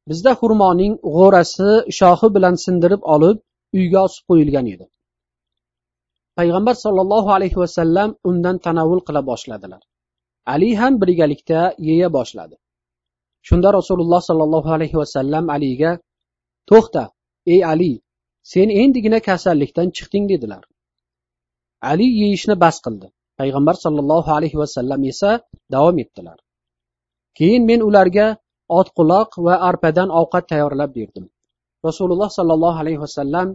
Bizda 0.09 0.31
xurmoning 0.39 0.93
g'o'rasi 1.15 1.71
shoxi 1.99 2.27
bilan 2.35 2.55
sindirib 2.65 3.01
olib 3.15 3.37
uyga 3.77 3.99
osib 4.07 4.23
qo'yilgan 4.29 4.65
edi. 4.73 4.85
Payg'ambar 6.37 6.75
sollallohu 6.85 7.29
alayhi 7.37 7.57
vasallam 7.63 8.09
undan 8.29 8.57
tanovul 8.65 9.01
qila 9.07 9.21
boshladilar. 9.31 9.81
Ali 10.53 10.69
ham 10.81 10.93
birgalikda 11.01 11.61
yeya 11.89 12.07
boshladi. 12.17 12.55
Shunda 13.47 13.69
rasululloh 13.77 14.21
sollallohu 14.29 14.69
alayhi 14.77 14.97
vasallam 15.01 15.45
aliga 15.55 15.91
to'xta 16.69 17.03
ey 17.53 17.59
ali 17.73 17.93
sen 18.52 18.68
endigina 18.82 19.18
kasallikdan 19.28 19.88
chiqding 19.96 20.26
dedilar 20.32 20.64
ali 21.90 22.06
yeyishni 22.20 22.54
bas 22.64 22.76
qildi 22.84 23.08
payg'ambar 23.40 23.76
sollallohu 23.84 24.30
alayhi 24.38 24.58
vasallam 24.62 25.00
esa 25.12 25.30
davom 25.74 25.96
etdilar 26.04 26.38
keyin 27.38 27.62
men 27.70 27.80
ularga 27.88 28.26
otquloq 28.78 29.30
va 29.46 29.54
arpadan 29.68 30.08
ovqat 30.20 30.44
tayyorlab 30.52 30.90
berdim 30.98 31.26
rasululloh 31.88 32.30
sollallohu 32.38 32.78
alayhi 32.82 33.00
vasallam 33.04 33.48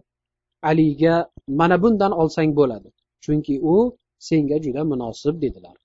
aliga 0.70 1.16
mana 1.60 1.76
bundan 1.84 2.12
olsang 2.22 2.52
bo'ladi 2.60 2.90
chunki 3.24 3.56
u 3.74 3.76
senga 4.28 4.58
juda 4.66 4.82
munosib 4.92 5.36
dedilar 5.44 5.78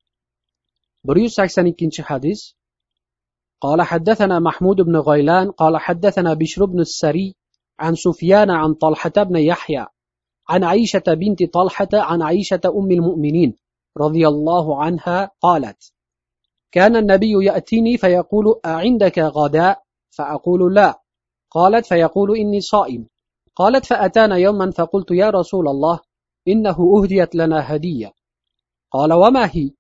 bir 1.07 1.17
yuz 1.23 1.33
sakson 1.39 1.67
ikkinchi 1.73 2.03
hadis 2.11 2.41
قال 3.65 3.81
حدثنا 3.91 4.37
محمود 4.39 4.79
بن 4.89 4.97
غيلان 4.97 5.47
قال 5.51 5.75
حدثنا 5.77 6.35
بشر 6.43 6.61
بن 6.73 6.81
السري 6.81 7.29
عن 7.82 7.96
سفيان 7.96 8.50
عن 8.52 8.74
طلحة 8.74 9.14
بن 9.18 9.36
يحيى 9.36 9.86
عن 10.50 10.64
عائشة 10.64 11.04
بنت 11.08 11.44
طلحة 11.54 11.90
عن 11.94 12.22
عائشة 12.22 12.62
أم 12.66 12.92
المؤمنين 12.92 13.56
رضي 13.98 14.28
الله 14.28 14.84
عنها 14.84 15.32
قالت 15.42 15.94
كان 16.72 16.96
النبي 16.96 17.46
يأتيني 17.46 17.98
فيقول 17.98 18.62
أعندك 18.66 19.20
غداء؟ 19.20 19.84
فأقول 20.10 20.76
لا. 20.76 21.02
قالت 21.50 21.86
فيقول 21.86 22.38
إني 22.38 22.62
صائم. 22.62 23.08
قالت 23.56 23.86
فأتانا 23.86 24.36
يوما 24.36 24.72
فقلت 24.72 25.12
يا 25.12 25.30
رسول 25.30 25.68
الله 25.68 26.00
إنه 26.48 26.78
أهديت 26.98 27.36
لنا 27.36 27.76
هدية. 27.76 28.14
قال 28.92 29.14
وما 29.14 29.46
هي؟ 29.46 29.72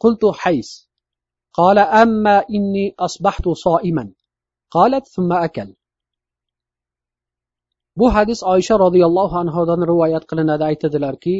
قلت 0.00 0.20
حيس 0.34 0.90
قال 1.52 1.78
أما 1.78 2.44
إني 2.50 2.94
أصبحت 2.98 3.48
صائما. 3.48 4.12
قالت 4.70 5.06
ثم 5.06 5.32
أكل. 5.32 5.74
Bu 8.00 8.06
hadis 8.14 8.40
oysha 8.52 8.74
roziyallohu 8.84 9.36
anhudan 9.42 9.80
rivoyat 9.90 10.24
qilinadi. 10.30 10.64
Aytadilarki 10.70 11.36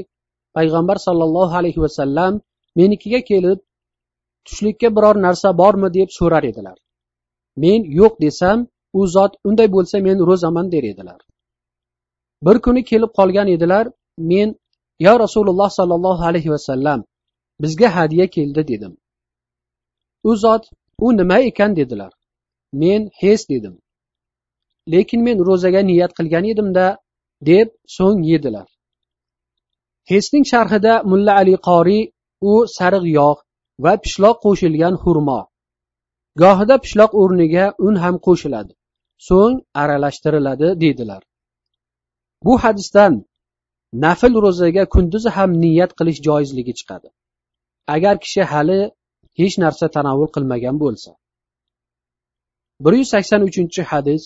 payg'ambar 0.57 0.97
sollallohu 1.07 1.55
alayhi 1.61 1.81
vasallam 1.85 2.33
menikiga 2.81 3.21
kelib 3.31 3.59
tushlikka 4.47 4.89
biror 4.97 5.17
narsa 5.27 5.49
bormi 5.61 5.89
deb 5.99 6.09
so'rar 6.19 6.45
edilar. 6.51 6.77
Men 7.63 7.81
yo'q 7.99 8.15
desam 8.25 8.59
u 8.99 9.07
zot 9.15 9.33
unday 9.49 9.69
bo'lsa 9.77 9.97
men 10.07 10.19
ro'zaman 10.29 10.67
der 10.75 10.85
edilar. 10.93 11.21
Bir 12.47 12.57
kuni 12.65 12.83
kelib 12.91 13.11
qolgan 13.19 13.49
edilar 13.57 13.85
men 14.31 14.49
yo 15.07 15.15
rasululloh 15.25 15.71
sollallohu 15.79 16.23
alayhi 16.31 16.51
vasallam 16.55 17.01
bizga 17.63 17.89
hadya 17.97 18.27
keldi 18.37 18.63
dedim. 18.73 18.93
U 20.29 20.37
zot 20.37 20.65
u 21.05 21.17
nima 21.17 21.39
ekan? 21.51 21.77
dedilar. 21.77 22.13
Men 22.73 23.11
hes 23.21 23.49
dedim. 23.49 23.75
Lekin 24.93 25.21
men 25.27 25.39
ro'zaga 25.49 25.83
niyat 25.91 26.13
qilgan 26.19 26.45
edimda 26.53 26.87
deb 27.51 27.69
so'ng 27.97 28.21
yedilar. 28.31 28.69
Hesning 30.11 30.45
sharhida 30.53 30.95
mulla 31.11 31.33
ali 31.41 31.55
qoriy 31.69 32.03
u 32.51 32.53
sariq 32.77 33.05
yog' 33.19 33.41
va 33.85 33.93
pishloq 34.05 34.37
qo'shilgan 34.45 34.95
xurmo. 35.03 35.41
Gohida 36.43 36.77
pishloq 36.85 37.13
o'rniga 37.23 37.65
un 37.87 37.95
ham 38.03 38.17
qo'shiladi. 38.27 38.73
So'ng 39.29 39.57
aralashtiriladi 39.83 40.69
deydilar. 40.83 41.23
Bu 42.45 42.55
hadisdan 42.65 43.13
nafl 44.05 44.35
ro'zaga 44.45 44.85
kunduzi 44.95 45.31
ham 45.37 45.51
niyat 45.63 45.91
qilish 45.99 46.21
joizligi 46.27 46.73
chiqadi. 46.79 47.09
Agar 47.95 48.15
kishi 48.25 48.43
hali 48.53 48.81
hech 49.41 49.57
narsa 49.65 49.87
tanovul 49.97 50.31
qilmagan 50.35 50.77
bo'lsa. 50.85 51.11
Bir 52.85 52.93
yuz 52.99 53.09
sakson 53.15 53.43
uchinchi 53.49 53.83
hadis 53.91 54.23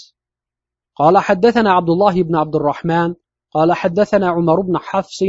قال 0.96 1.18
حدثنا 1.18 1.72
عبد 1.72 1.90
الله 1.90 2.22
بن 2.22 2.37
عبد 2.37 2.57
الرحمن 2.57 3.14
قال 3.50 3.72
حدثنا 3.72 4.28
عمر 4.28 4.61
بن 4.61 4.78
حفص 4.78 5.22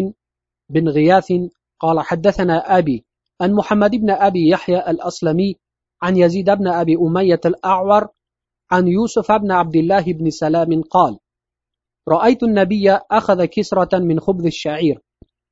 بن 0.70 0.90
غياث 0.90 1.32
قال 1.80 2.00
حدثنا 2.00 2.78
أبي 2.78 3.06
عن 3.42 3.54
محمد 3.54 3.92
بن 3.92 4.10
أبي 4.10 4.50
يحيى 4.50 4.90
الأسلمي 4.90 5.56
عن 6.02 6.18
يزيد 6.18 6.50
بن 6.50 6.68
أبي 6.68 6.96
أمية 6.96 7.42
الأعور 7.46 8.08
عن 8.72 8.88
يوسف 8.88 9.32
بن 9.32 9.52
عبد 9.52 9.76
الله 9.76 10.04
بن 10.14 10.30
سلام 10.30 10.82
قال 10.82 11.18
رأيت 12.08 12.44
النبي 12.44 12.92
أخذ 12.92 13.46
كسرة 13.46 14.00
من 14.00 14.20
خبز 14.20 14.46
الشعير 14.46 15.02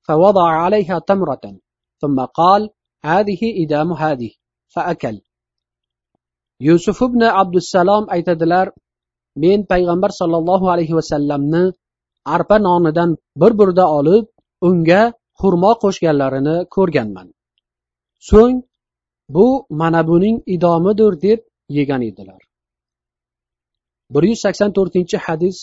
فوضع 0.01 0.49
عليها 0.49 0.99
تمرة 0.99 1.41
ثم 2.01 2.25
قال 2.25 2.69
هذه 3.05 3.63
إدام 3.63 3.93
هذه. 3.93 4.31
فأكل. 4.67 5.21
يوسف 6.59 7.03
بن 7.03 7.23
عبد 7.23 7.55
السلام 7.55 8.05
aytadilar 8.05 8.71
men 9.42 9.60
payg'ambar 9.70 10.10
sollallohu 10.20 10.66
alayhi 10.74 10.94
vasallamni 10.98 11.62
arpa 12.34 12.56
nonidan 12.66 13.10
bir 13.40 13.52
burda 13.58 13.86
olib 13.98 14.24
unga 14.68 15.02
xurmo 15.40 15.72
qo'shganlarini 15.82 16.56
ko'rganman 16.74 17.28
so'ng 18.30 18.56
bu 19.34 19.46
mana 19.80 20.00
buning 20.10 20.36
idomidir 20.54 21.12
deb 21.24 21.40
yegan 21.76 22.02
edilar 22.10 22.40
bir 24.14 24.22
yuz 24.30 24.40
sakson 24.44 24.70
to'rtinchi 24.76 25.18
hadis 25.26 25.58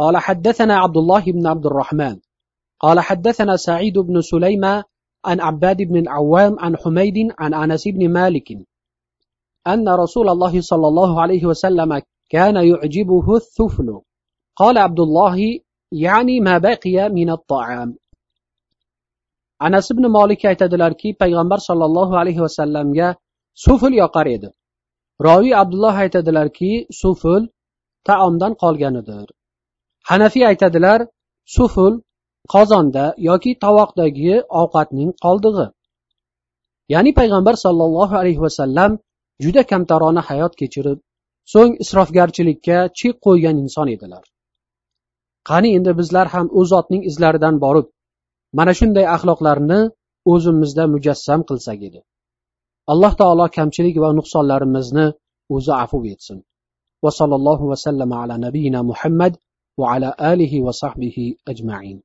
قال 0.00 0.16
حدثنا 0.26 0.74
عبد 0.84 0.96
الله 0.96 1.24
بن 1.36 1.44
عبد 1.52 1.66
الرحمن 1.66 2.16
قال 2.80 3.00
حدثنا 3.00 3.56
سعيد 3.56 3.98
بن 3.98 4.20
سليمة 4.20 4.84
عن 5.24 5.40
عباد 5.40 5.76
بن 5.82 5.96
العوام 5.96 6.52
عن 6.58 6.76
حميد 6.76 7.18
عن 7.38 7.54
أنس 7.54 7.88
بن 7.88 8.02
مالك 8.18 8.48
أن 9.66 9.88
رسول 9.88 10.28
الله 10.28 10.60
صلى 10.60 10.86
الله 10.88 11.20
عليه 11.22 11.44
وسلم 11.50 11.90
كان 12.32 12.56
يعجبه 12.56 13.36
الثفل 13.36 14.00
قال 14.56 14.78
عبد 14.78 15.00
الله 15.00 15.36
يعني 15.92 16.40
ما 16.40 16.58
بقي 16.58 17.08
من 17.08 17.30
الطعام 17.30 17.96
anas 19.66 19.90
ibn 19.92 20.04
molik 20.16 20.44
aytadilarki 20.50 21.08
payg'ambar 21.22 21.58
sollallohu 21.68 22.14
alayhi 22.22 22.40
vasallamga 22.46 23.08
sufl 23.64 23.92
yoqar 24.02 24.26
edi 24.36 24.48
roviy 25.26 25.54
abdulloh 25.62 25.94
aytadilarki 26.04 26.72
sufl 27.00 27.42
taomdan 28.08 28.52
qolganidir 28.62 29.26
hanafiy 30.10 30.44
aytadilar 30.50 31.00
sufl 31.56 31.94
qozonda 32.54 33.04
yoki 33.28 33.52
tovoqdagi 33.64 34.34
ovqatning 34.60 35.10
qoldig'i 35.24 35.66
ya'ni 36.94 37.10
payg'ambar 37.20 37.54
sollallohu 37.64 38.14
alayhi 38.22 38.40
vasallam 38.46 38.90
juda 39.44 39.62
kamtarona 39.70 40.22
hayot 40.28 40.52
kechirib 40.60 40.98
so'ng 41.51 41.73
isrofgarchilikka 41.83 42.77
chek 42.99 43.15
qo'ygan 43.25 43.57
inson 43.63 43.87
edilar. 43.95 44.23
Qani 45.49 45.69
endi 45.77 45.91
bizlar 45.99 46.27
ham 46.33 46.47
u 46.59 46.61
zotning 46.71 47.03
izlaridan 47.09 47.55
borib 47.65 47.87
mana 48.57 48.73
shunday 48.79 49.05
axloqlarni 49.15 49.79
o'zimizda 50.33 50.83
mujassam 50.93 51.41
qilsak 51.49 51.79
edi. 51.89 51.99
Alloh 52.91 53.13
taolo 53.21 53.45
kamchilik 53.57 53.97
va 54.03 54.09
nuqsonlarimizni 54.19 55.05
o'zi 55.55 55.73
afu 55.83 55.97
etsin. 56.13 56.37
Va 57.03 57.11
sallallohu 57.19 57.65
vasallam 57.71 58.11
ala 58.21 58.35
nabiyina 58.45 58.79
muhammad 58.91 59.33
va 59.79 59.85
ala 59.95 60.09
alihi 60.31 60.63
va 60.65 60.73
sahbihi 60.81 61.25
ajmain. 61.51 61.97